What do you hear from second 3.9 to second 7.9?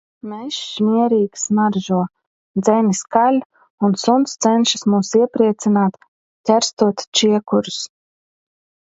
suns cenšas mūs iepriecināt, ķerstot čiekurus.